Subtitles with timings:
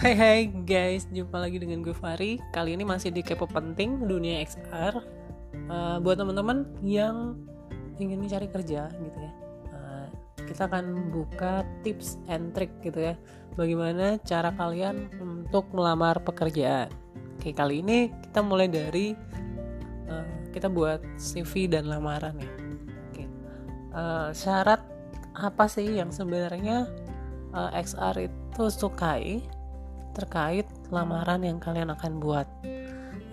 [0.00, 2.40] Hai hai guys, jumpa lagi dengan gue Fari.
[2.56, 4.96] Kali ini masih di Kepo Penting Dunia XR.
[5.68, 7.36] Uh, buat teman-teman yang
[8.00, 9.32] ingin mencari kerja gitu ya.
[9.68, 10.08] Uh,
[10.48, 13.14] kita akan buka tips and trick gitu ya.
[13.60, 16.88] Bagaimana cara kalian untuk melamar pekerjaan.
[17.36, 19.12] Oke, kali ini kita mulai dari
[20.08, 22.52] uh, kita buat CV dan lamaran ya.
[23.12, 23.24] Oke.
[23.92, 24.80] Uh, syarat
[25.36, 26.88] apa sih yang sebenarnya
[27.52, 29.59] uh, XR itu sukai
[30.12, 32.46] terkait lamaran yang kalian akan buat.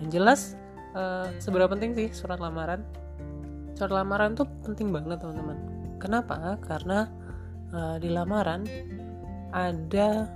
[0.02, 0.40] Yang jelas
[0.94, 2.86] uh, seberapa penting sih surat lamaran?
[3.74, 5.58] Surat lamaran tuh penting banget teman-teman.
[5.98, 6.58] Kenapa?
[6.62, 7.10] Karena
[7.74, 8.62] uh, di lamaran
[9.48, 10.28] ada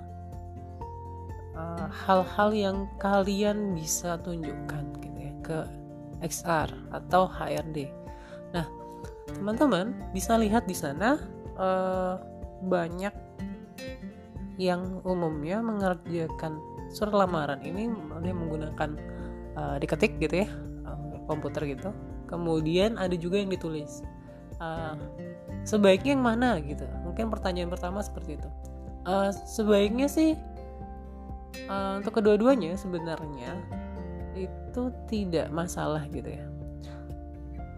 [1.53, 5.59] eh, hal-hal uh, yang kalian bisa tunjukkan gitu ya ke
[6.25, 7.93] XR atau HRD.
[8.57, 8.65] Nah,
[9.29, 11.21] teman-teman bisa lihat di sana
[11.61, 12.17] uh,
[12.65, 13.13] banyak
[14.61, 16.61] yang umumnya mengerjakan
[16.93, 17.89] surat lamaran ini
[18.21, 18.91] dia menggunakan
[19.57, 20.49] uh, diketik gitu ya
[20.85, 21.91] uh, komputer gitu.
[22.29, 24.05] Kemudian ada juga yang ditulis
[24.61, 24.97] uh,
[25.65, 26.61] sebaiknya yang mana?
[26.61, 26.85] gitu.
[27.05, 28.49] Mungkin pertanyaan pertama seperti itu.
[29.03, 30.39] Uh, sebaiknya sih
[31.67, 33.59] uh, untuk kedua-duanya sebenarnya
[34.37, 36.47] itu tidak masalah gitu ya.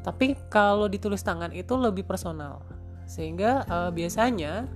[0.05, 2.61] Tapi kalau ditulis tangan itu lebih personal.
[3.09, 4.69] Sehingga uh, biasanya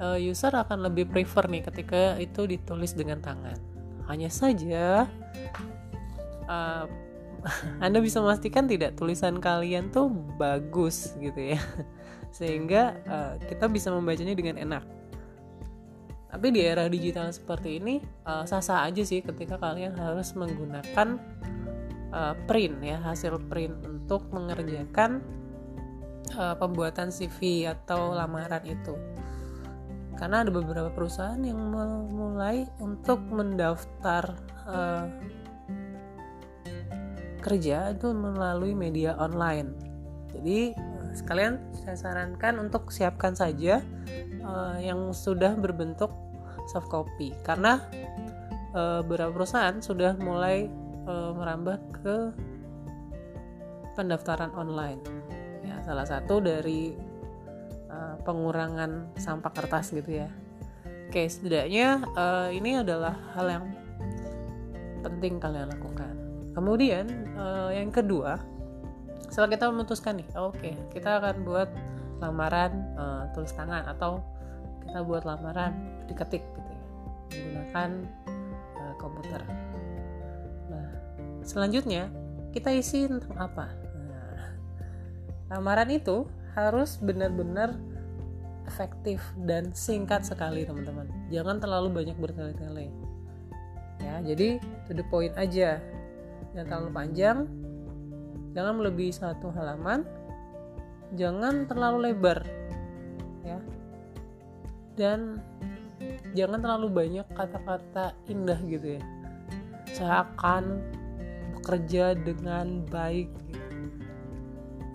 [0.00, 3.58] uh, user akan lebih prefer nih ketika itu ditulis dengan tangan.
[4.06, 5.10] Hanya saja
[6.46, 6.84] uh,
[7.84, 11.60] Anda bisa memastikan tidak tulisan kalian tuh bagus gitu ya.
[12.36, 14.84] Sehingga uh, kita bisa membacanya dengan enak.
[16.26, 21.16] Tapi di era digital seperti ini sah-sah aja sih ketika kalian harus menggunakan
[22.12, 25.24] uh, print ya, hasil print untuk mengerjakan
[26.34, 28.94] uh, pembuatan CV atau lamaran itu
[30.16, 31.60] karena ada beberapa perusahaan yang
[32.08, 34.32] mulai untuk mendaftar
[34.64, 35.04] uh,
[37.44, 39.76] kerja itu melalui media online.
[40.32, 43.84] Jadi uh, sekalian saya sarankan untuk siapkan saja
[44.42, 46.10] uh, yang sudah berbentuk
[46.66, 47.78] soft copy karena
[48.74, 50.66] uh, beberapa perusahaan sudah mulai
[51.06, 52.16] uh, merambah ke
[53.94, 55.00] pendaftaran online.
[55.64, 56.92] Ya, salah satu dari
[57.96, 60.28] Eh, pengurangan sampah kertas gitu ya.
[61.08, 63.64] Oke, setidaknya uh, ini adalah hal yang
[65.00, 66.12] penting kalian lakukan.
[66.52, 67.06] Kemudian
[67.38, 68.42] uh, yang kedua,
[69.30, 71.70] setelah kita memutuskan nih, oke, okay, kita akan buat
[72.20, 74.20] lamaran uh, tulis tangan atau
[74.82, 75.72] kita buat lamaran
[76.10, 76.82] diketik gitu ya,
[77.32, 77.90] menggunakan
[78.76, 79.40] uh, komputer.
[80.68, 80.90] Nah,
[81.46, 82.10] selanjutnya
[82.50, 83.72] kita isi tentang apa?
[83.94, 84.42] Nah,
[85.54, 87.76] lamaran itu harus benar-benar
[88.66, 91.06] efektif dan singkat sekali teman-teman.
[91.30, 92.90] Jangan terlalu banyak bertele-tele.
[94.02, 94.58] Ya jadi
[94.88, 95.78] to the point aja.
[96.56, 97.38] Jangan terlalu panjang.
[98.56, 100.02] Jangan melebihi satu halaman.
[101.14, 102.42] Jangan terlalu lebar
[103.46, 103.60] ya.
[104.96, 105.38] Dan
[106.32, 109.02] jangan terlalu banyak kata-kata indah gitu ya.
[109.92, 110.82] Seakan
[111.56, 113.30] bekerja dengan baik.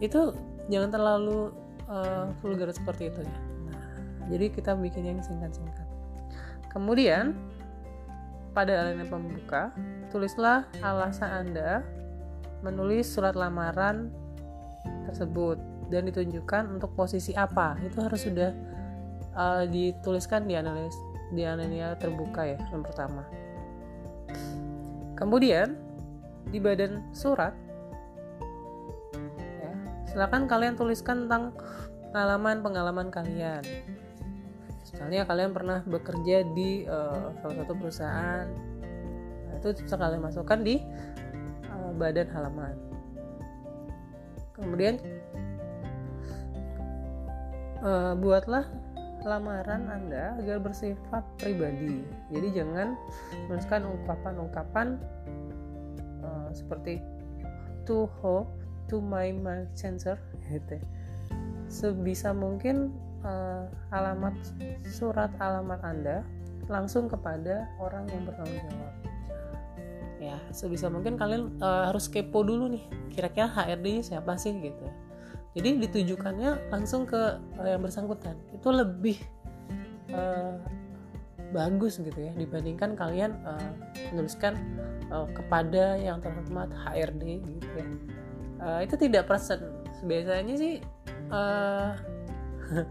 [0.01, 0.33] Itu
[0.71, 1.51] jangan terlalu
[1.91, 3.37] uh, vulgar seperti itu ya.
[3.67, 3.85] Nah
[4.31, 5.87] jadi kita bikin yang singkat-singkat.
[6.71, 7.35] Kemudian
[8.55, 9.75] pada alinea pembuka
[10.11, 11.83] tulislah alasan anda
[12.63, 14.11] menulis surat lamaran
[15.07, 15.59] tersebut
[15.91, 17.75] dan ditunjukkan untuk posisi apa.
[17.83, 18.55] Itu harus sudah
[19.35, 20.95] uh, dituliskan di analis
[21.35, 23.27] di alinea terbuka ya yang pertama.
[25.19, 25.75] Kemudian
[26.49, 27.53] di badan surat
[30.11, 31.55] silahkan kalian tuliskan tentang
[32.11, 33.63] pengalaman-pengalaman kalian.
[34.83, 38.45] Misalnya kalian pernah bekerja di uh, salah satu perusahaan.
[39.47, 40.83] Nah, itu bisa kalian masukkan di
[41.71, 42.75] uh, badan halaman.
[44.51, 44.99] Kemudian
[47.79, 48.67] uh, buatlah
[49.23, 52.03] lamaran Anda agar bersifat pribadi.
[52.29, 52.99] Jadi jangan
[53.47, 54.99] menuliskan ungkapan-ungkapan
[56.21, 56.99] uh, seperti
[57.87, 58.60] to hope
[58.91, 60.19] to my my sensor
[60.51, 60.75] gitu.
[61.71, 62.91] Sebisa mungkin
[63.23, 64.35] uh, alamat
[64.83, 66.27] surat alamat anda
[66.67, 68.93] langsung kepada orang yang bertanggung jawab.
[70.21, 72.83] Ya sebisa mungkin kalian uh, harus kepo dulu nih
[73.15, 74.85] kira-kira HRD siapa sih gitu.
[75.55, 78.35] Jadi ditujukannya langsung ke uh, yang bersangkutan.
[78.51, 79.17] Itu lebih
[80.11, 80.59] uh,
[81.51, 83.71] bagus gitu ya dibandingkan kalian uh,
[84.11, 84.55] menuliskan
[85.11, 87.87] uh, kepada yang terhormat HRD gitu ya
[88.61, 89.61] uh, itu tidak present.
[90.05, 90.79] Biasanya sih
[91.33, 91.97] uh,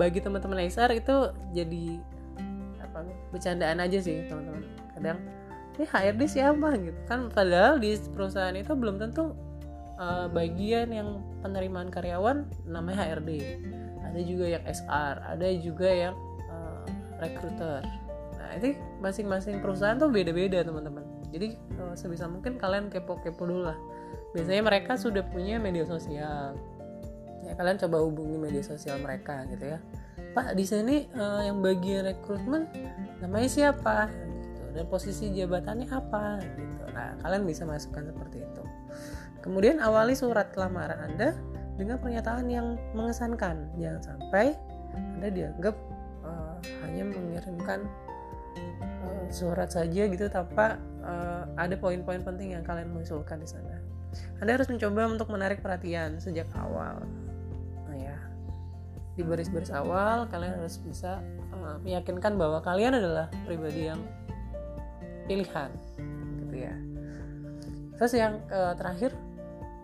[0.00, 1.98] bagi teman-teman Laser itu jadi
[2.82, 4.62] apa bercandaan aja sih teman-teman.
[4.98, 5.18] Kadang
[5.78, 6.68] ini HRD siapa?
[6.76, 6.98] Gitu.
[7.08, 9.32] Kan padahal di perusahaan itu belum tentu
[9.96, 13.30] uh, bagian yang penerimaan karyawan namanya HRD
[14.12, 16.14] ada juga yang SR ada juga yang
[16.52, 16.84] uh,
[17.16, 17.80] recruiter.
[18.36, 21.00] Nah itu masing-masing perusahaan tuh beda-beda teman-teman.
[21.32, 23.78] Jadi uh, sebisa mungkin kalian kepo-kepo dulu lah
[24.32, 26.56] biasanya mereka sudah punya media sosial.
[27.44, 29.78] Ya kalian coba hubungi media sosial mereka gitu ya.
[30.32, 32.64] Pak di sini uh, yang bagian rekrutmen
[33.20, 34.08] namanya siapa?
[34.08, 34.62] Gitu.
[34.72, 36.40] Dan posisi jabatannya apa?
[36.40, 36.84] Gitu.
[36.96, 38.64] Nah kalian bisa masukkan seperti itu.
[39.44, 41.36] Kemudian awali surat lamaran anda
[41.76, 43.68] dengan pernyataan yang mengesankan.
[43.76, 44.56] Jangan sampai
[44.96, 45.76] anda dianggap
[46.24, 46.56] uh,
[46.88, 47.84] hanya mengirimkan
[49.04, 53.91] uh, surat saja gitu tanpa uh, ada poin-poin penting yang kalian mengusulkan di sana
[54.40, 57.04] anda harus mencoba untuk menarik perhatian sejak awal.
[59.12, 61.20] Di baris-baris awal kalian harus bisa
[61.52, 64.00] uh, meyakinkan bahwa kalian adalah pribadi yang
[65.28, 65.68] pilihan
[66.40, 66.74] gitu ya.
[68.00, 69.12] Terus yang uh, terakhir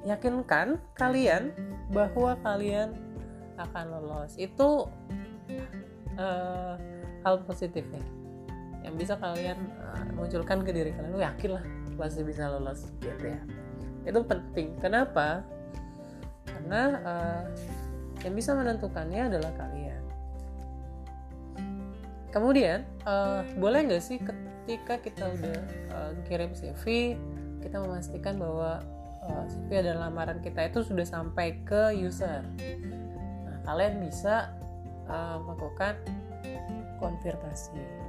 [0.08, 1.52] yakinkan kalian
[1.92, 2.96] bahwa kalian
[3.60, 4.32] akan lolos.
[4.40, 4.88] Itu
[6.16, 6.74] uh,
[7.20, 8.04] hal positif ya
[8.88, 11.12] yang bisa kalian uh, munculkan ke diri kalian.
[11.12, 11.64] Lu yakin lah
[12.00, 13.67] pasti bisa lolos gitu ya
[14.08, 15.44] itu penting kenapa
[16.48, 17.44] karena uh,
[18.24, 20.02] yang bisa menentukannya adalah kalian.
[22.28, 25.58] Kemudian, uh, boleh nggak sih ketika kita udah
[25.96, 27.16] uh, kirim CV,
[27.64, 28.84] kita memastikan bahwa
[29.24, 32.44] uh, CV adalah lamaran kita itu sudah sampai ke user.
[33.48, 34.52] Nah, kalian bisa
[35.08, 35.96] uh, melakukan
[37.00, 38.07] konfirmasi.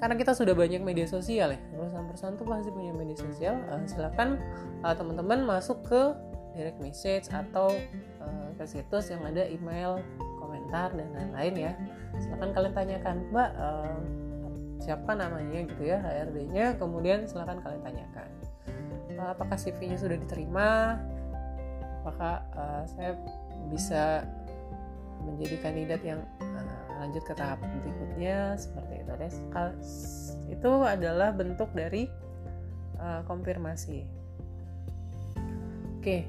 [0.00, 3.60] Karena kita sudah banyak media sosial ya, perusahaan-perusahaan tuh pasti punya media sosial.
[3.68, 4.40] Uh, silakan
[4.80, 6.16] uh, teman-teman masuk ke
[6.56, 7.68] direct message atau
[8.24, 10.00] uh, ke situs yang ada email,
[10.40, 11.72] komentar dan lain-lain ya.
[12.16, 14.00] Silahkan kalian tanyakan, Mbak uh,
[14.80, 18.28] siapa namanya gitu ya HRD-nya, kemudian silahkan kalian tanyakan
[19.20, 20.96] uh, apakah CV-nya sudah diterima,
[22.02, 23.12] apakah uh, saya
[23.68, 24.24] bisa
[25.20, 26.20] menjadi kandidat yang
[27.00, 29.32] lanjut ke tahap berikutnya seperti itu deh.
[30.52, 32.04] Itu adalah bentuk dari
[33.00, 34.04] uh, konfirmasi.
[36.00, 36.24] Oke,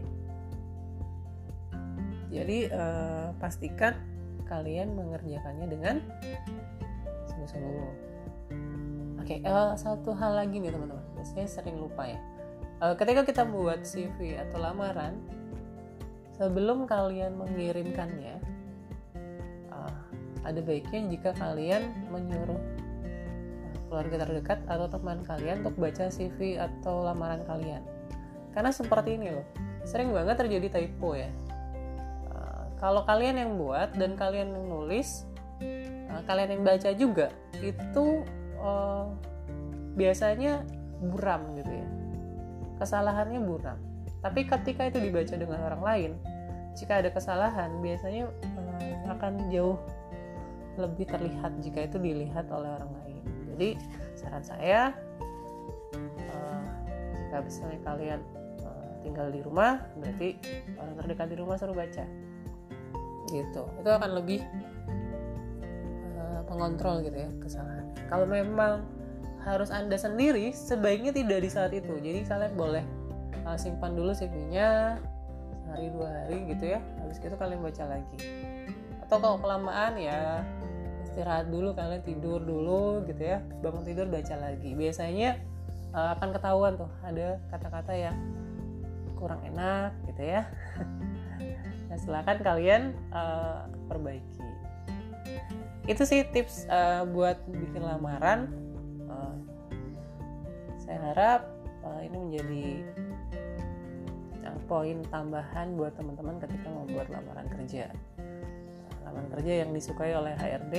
[2.31, 3.99] jadi uh, pastikan
[4.47, 5.95] kalian mengerjakannya dengan
[7.27, 7.91] sungguh-sungguh.
[9.19, 12.19] Oke, okay, uh, satu hal lagi nih teman-teman, biasanya sering lupa ya.
[12.81, 15.19] Uh, ketika kita membuat CV atau lamaran,
[16.39, 18.39] sebelum kalian mengirimkannya,
[20.41, 22.59] ada baiknya jika kalian menyuruh
[23.91, 27.83] keluarga terdekat atau teman kalian untuk baca CV atau lamaran kalian.
[28.55, 29.45] Karena seperti ini loh,
[29.83, 31.27] sering banget terjadi typo ya.
[32.81, 35.29] Kalau kalian yang buat dan kalian yang nulis
[36.09, 37.29] uh, kalian yang baca juga
[37.61, 38.25] itu
[38.57, 39.05] uh,
[39.93, 40.65] biasanya
[40.97, 41.87] buram gitu ya.
[42.81, 43.77] Kesalahannya buram.
[44.25, 46.11] Tapi ketika itu dibaca dengan orang lain
[46.73, 48.33] jika ada kesalahan biasanya
[49.13, 49.77] akan jauh
[50.79, 53.23] lebih terlihat jika itu dilihat oleh orang lain.
[53.55, 53.69] Jadi
[54.15, 54.95] saran saya
[56.31, 56.63] uh,
[57.17, 58.19] jika misalnya kalian
[58.63, 60.29] uh, tinggal di rumah berarti
[60.79, 62.05] orang terdekat di rumah suruh baca.
[63.31, 63.63] Gitu.
[63.63, 64.43] Itu akan lebih
[66.15, 67.85] uh, pengontrol gitu ya kesalahan.
[68.07, 68.83] Kalau memang
[69.41, 71.97] harus anda sendiri sebaiknya tidak di saat itu.
[71.99, 72.85] Jadi kalian boleh
[73.43, 75.01] uh, simpan dulu CV-nya
[75.65, 76.79] sehari dua hari gitu ya.
[77.03, 78.19] Habis itu kalian baca lagi.
[79.07, 80.43] Atau kalau kelamaan ya
[81.11, 85.37] istirahat dulu kalian tidur dulu gitu ya bangun tidur baca lagi biasanya
[85.91, 88.17] uh, akan ketahuan tuh ada kata-kata yang
[89.19, 90.47] kurang enak gitu ya
[91.91, 94.39] Nah, silahkan kalian uh, perbaiki.
[95.91, 98.47] Itu sih tips uh, buat bikin lamaran.
[99.11, 99.35] Uh,
[100.79, 101.51] saya harap
[101.83, 102.67] uh, ini menjadi
[104.71, 107.91] poin tambahan buat teman-teman ketika membuat lamaran kerja.
[109.11, 110.75] Uh, lamaran kerja yang disukai oleh HRD.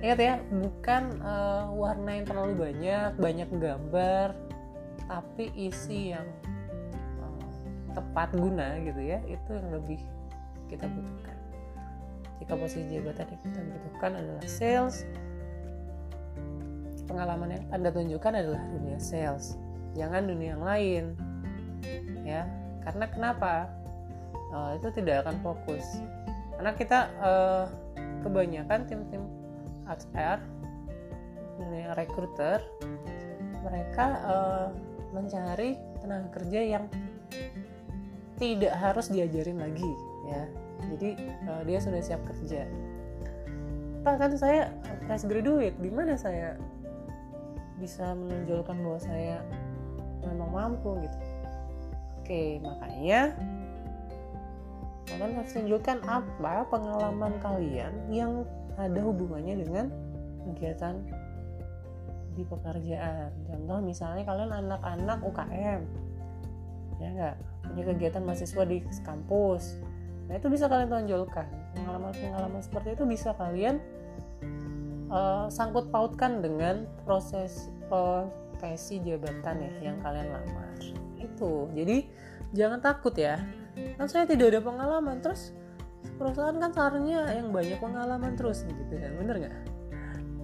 [0.00, 4.32] Ingat ya, bukan uh, warna yang terlalu banyak, banyak gambar,
[5.08, 6.26] tapi isi yang
[7.96, 10.00] tepat guna gitu ya itu yang lebih
[10.68, 11.36] kita butuhkan.
[12.36, 15.08] Jika posisi jabatan yang kita butuhkan adalah sales.
[17.08, 19.56] Pengalaman yang anda tunjukkan adalah dunia sales
[19.96, 21.04] jangan dunia yang lain
[22.28, 22.44] ya.
[22.84, 23.72] Karena kenapa?
[24.52, 25.82] Uh, itu tidak akan fokus
[26.56, 27.64] karena kita uh,
[28.24, 29.22] kebanyakan tim-tim
[29.86, 30.40] HR
[31.56, 32.60] dunia recruiter
[33.64, 34.68] mereka uh,
[35.14, 36.84] mencari tenaga kerja yang
[38.36, 39.90] tidak harus diajarin lagi
[40.28, 40.42] ya.
[40.92, 41.10] Jadi
[41.48, 42.68] uh, dia sudah siap kerja.
[44.04, 44.70] Pak kan saya
[45.08, 46.54] fresh graduate di mana saya
[47.80, 49.42] bisa menunjukkan bahwa saya
[50.22, 51.18] memang mampu gitu?
[52.22, 53.34] Oke makanya
[55.16, 58.44] kalian harus tunjukkan apa pengalaman kalian yang
[58.76, 59.88] ada hubungannya dengan
[60.44, 61.00] kegiatan
[62.36, 63.32] di pekerjaan.
[63.48, 65.80] Contoh misalnya kalian anak-anak UKM
[66.96, 69.80] ya enggak punya kegiatan mahasiswa di kampus.
[70.28, 71.48] Nah itu bisa kalian tonjolkan.
[71.76, 73.80] Pengalaman-pengalaman seperti itu bisa kalian
[75.08, 80.76] uh, sangkut pautkan dengan proses profesi jabatan ya yang kalian lamar.
[81.16, 81.72] Itu.
[81.72, 82.04] Jadi
[82.52, 83.40] jangan takut ya
[83.96, 85.20] kan saya tidak ada pengalaman.
[85.20, 85.52] Terus
[86.16, 89.56] perusahaan kan seharusnya yang banyak pengalaman terus gitu kan bener nggak?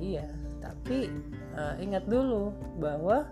[0.03, 0.27] Iya
[0.63, 1.11] tapi
[1.59, 3.27] uh, ingat dulu bahwa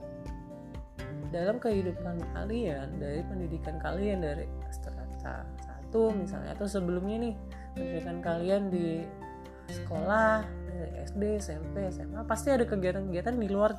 [1.30, 7.34] dalam kehidupan kalian dari pendidikan kalian dari strata satu misalnya atau sebelumnya nih
[7.78, 9.06] pendidikan kalian di
[9.70, 13.78] sekolah dari SD SMP SMA pasti ada kegiatan-kegiatan di luar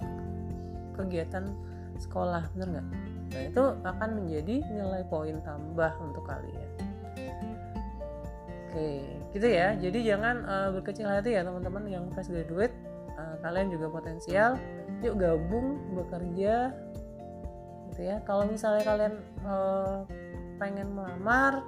[0.96, 1.48] kegiatan
[2.00, 2.88] sekolah bener nggak
[3.32, 6.70] nah itu akan menjadi nilai poin tambah untuk kalian.
[8.72, 9.76] Oke gitu ya.
[9.80, 12.76] Jadi jangan uh, berkecil hati ya teman-teman yang fresh graduate.
[13.16, 14.60] Uh, kalian juga potensial.
[15.02, 16.72] Yuk gabung bekerja
[17.92, 18.24] gitu ya.
[18.28, 20.08] Kalau misalnya kalian uh,
[20.60, 21.64] pengen melamar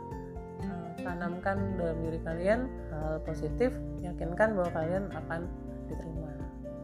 [0.63, 5.47] uh, tanamkan dalam diri kalian hal positif yakinkan bahwa kalian akan
[5.87, 6.31] diterima.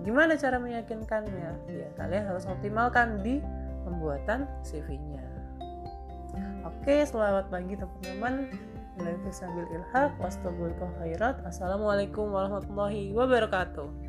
[0.04, 1.52] Gimana cara meyakinkannya?
[1.68, 3.44] Ya kalian harus optimalkan di
[3.90, 5.26] pembuatan CV-nya.
[6.62, 8.54] Oke, selamat pagi teman-teman.
[9.74, 14.09] Ilhaq, Wassalamualaikum warahmatullahi wabarakatuh.